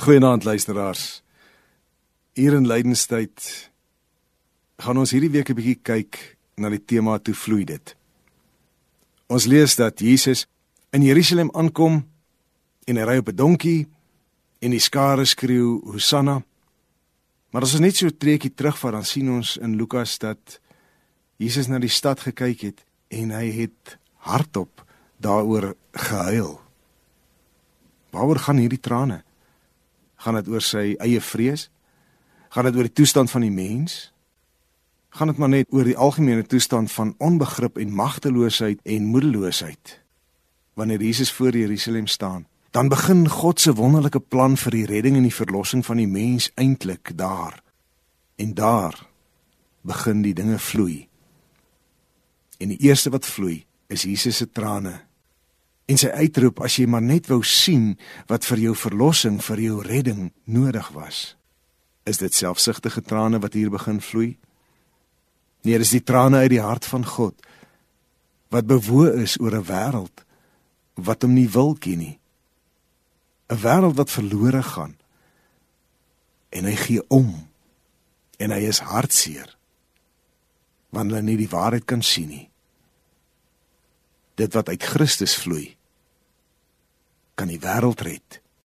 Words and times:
Goeienaand 0.00 0.44
luisteraars. 0.44 1.22
Hier 2.32 2.54
in 2.56 2.66
Lydenstyd 2.66 3.70
gaan 4.80 4.96
ons 4.96 5.10
hierdie 5.12 5.28
week 5.28 5.50
'n 5.52 5.58
bietjie 5.58 5.76
kyk 5.82 6.38
na 6.56 6.70
die 6.72 6.80
tema 6.80 7.18
toe 7.18 7.34
vloei 7.34 7.64
dit. 7.64 7.96
Ons 9.28 9.44
lees 9.44 9.76
dat 9.76 10.00
Jesus 10.00 10.46
in 10.90 11.02
Jerusalem 11.02 11.50
aankom 11.52 12.08
en 12.86 12.96
hy 12.96 13.04
ry 13.04 13.18
op 13.18 13.28
'n 13.28 13.36
donkie 13.36 13.88
en 14.60 14.70
die 14.70 14.80
skare 14.80 15.24
skreeu 15.24 15.80
Hosanna. 15.84 16.42
Maar 17.50 17.62
as 17.62 17.72
ons 17.72 17.80
net 17.80 17.96
so 17.96 18.06
'n 18.06 18.16
treukie 18.16 18.54
terugvat 18.54 18.92
dan 18.92 19.04
sien 19.04 19.30
ons 19.30 19.56
in 19.56 19.76
Lukas 19.76 20.18
dat 20.18 20.60
Jesus 21.36 21.68
na 21.68 21.78
die 21.78 21.92
stad 21.92 22.20
gekyk 22.20 22.60
het 22.60 22.84
en 23.08 23.30
hy 23.30 23.50
het 23.52 23.98
hardop 24.16 24.86
daaroor 25.20 25.74
gehuil. 25.92 26.60
Waaroor 28.10 28.38
gaan 28.38 28.56
hierdie 28.56 28.80
trane? 28.80 29.24
Gaan 30.20 30.36
dit 30.36 30.48
oor 30.52 30.64
sy 30.64 30.94
eie 31.00 31.20
vrees? 31.24 31.70
Gaan 32.52 32.66
dit 32.68 32.76
oor 32.76 32.88
die 32.88 32.98
toestand 33.00 33.30
van 33.32 33.44
die 33.46 33.54
mens? 33.54 34.10
Gaan 35.16 35.32
dit 35.32 35.40
maar 35.40 35.48
net 35.48 35.70
oor 35.72 35.86
die 35.88 35.96
algemene 35.96 36.44
toestand 36.46 36.92
van 36.92 37.14
onbegrip 37.18 37.78
en 37.80 37.94
magteloosheid 37.94 38.82
en 38.84 39.08
moedeloosheid? 39.14 39.96
Wanneer 40.76 41.02
Jesus 41.02 41.32
voor 41.32 41.56
Jerusalem 41.56 42.06
staan, 42.06 42.46
dan 42.70 42.88
begin 42.88 43.28
God 43.28 43.60
se 43.60 43.74
wonderlike 43.74 44.20
plan 44.20 44.56
vir 44.56 44.76
die 44.76 44.86
redding 44.86 45.16
en 45.16 45.26
die 45.26 45.34
verlossing 45.34 45.82
van 45.86 45.98
die 45.98 46.08
mens 46.08 46.50
eintlik 46.54 47.16
daar. 47.18 47.62
En 48.36 48.54
daar 48.54 48.94
begin 49.80 50.22
die 50.22 50.34
dinge 50.34 50.58
vloei. 50.58 51.08
En 52.58 52.68
die 52.68 52.78
eerste 52.78 53.10
wat 53.10 53.26
vloei, 53.26 53.64
is 53.88 54.02
Jesus 54.02 54.36
se 54.36 54.50
trane 54.52 55.09
en 55.90 55.98
sy 55.98 56.10
uitroep 56.14 56.60
as 56.62 56.76
jy 56.78 56.86
maar 56.90 57.02
net 57.02 57.26
wou 57.30 57.40
sien 57.46 57.96
wat 58.30 58.46
vir 58.46 58.62
jou 58.68 58.74
verlossing, 58.78 59.40
vir 59.42 59.62
jou 59.64 59.80
redding 59.82 60.28
nodig 60.46 60.86
was. 60.94 61.34
Is 62.06 62.22
dit 62.22 62.34
selfsugtige 62.34 63.02
trane 63.02 63.40
wat 63.42 63.56
hier 63.58 63.72
begin 63.72 63.98
vloei? 64.02 64.36
Nee, 65.66 65.78
dis 65.82 65.96
die 65.96 66.04
trane 66.06 66.44
uit 66.44 66.52
die 66.54 66.62
hart 66.62 66.86
van 66.88 67.06
God 67.06 67.34
wat 68.50 68.66
bewoe 68.66 69.12
is 69.22 69.36
oor 69.38 69.54
'n 69.54 69.66
wêreld 69.66 70.24
wat 70.94 71.22
hom 71.22 71.34
nie 71.34 71.48
wil 71.48 71.74
ken 71.74 71.98
nie. 71.98 72.18
'n 73.50 73.58
Wêreld 73.58 73.96
wat 73.96 74.10
verlore 74.10 74.62
gaan. 74.62 74.96
En 76.50 76.64
hy 76.64 76.76
gee 76.76 77.02
om. 77.08 77.48
En 78.38 78.50
hy 78.50 78.66
is 78.66 78.78
hartseer 78.78 79.56
want 80.90 81.10
hulle 81.10 81.22
nie 81.22 81.36
die 81.36 81.48
waarheid 81.48 81.84
kan 81.84 82.02
sien 82.02 82.28
nie. 82.28 82.50
Dit 84.34 84.54
wat 84.54 84.68
uit 84.68 84.82
Christus 84.82 85.36
vloei 85.36 85.76
kan 87.40 87.48
die 87.48 87.62
wêreld 87.62 88.02
red. 88.04 88.40